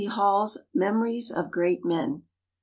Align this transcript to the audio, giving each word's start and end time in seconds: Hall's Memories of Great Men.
Hall's 0.05 0.57
Memories 0.73 1.29
of 1.31 1.51
Great 1.51 1.85
Men. 1.85 2.23